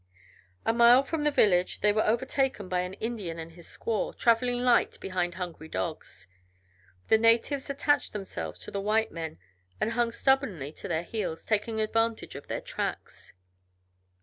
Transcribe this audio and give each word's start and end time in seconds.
A 0.65 0.73
mile 0.73 1.03
from 1.03 1.21
the 1.25 1.29
village 1.29 1.81
they 1.81 1.93
were 1.93 2.03
overtaken 2.03 2.67
by 2.67 2.79
an 2.79 2.95
Indian 2.95 3.37
and 3.37 3.51
his 3.51 3.67
squaw, 3.67 4.17
traveling 4.17 4.61
light 4.61 4.99
behind 4.99 5.35
hungry 5.35 5.67
dogs. 5.67 6.25
The 7.09 7.19
natives 7.19 7.69
attached 7.69 8.11
themselves 8.11 8.59
to 8.61 8.71
the 8.71 8.81
white 8.81 9.11
men 9.11 9.37
and 9.79 9.91
hung 9.91 10.11
stubbornly 10.11 10.71
to 10.71 10.87
their 10.87 11.03
heels, 11.03 11.45
taking 11.45 11.79
advantage 11.79 12.33
of 12.33 12.47
their 12.47 12.61
tracks. 12.61 13.33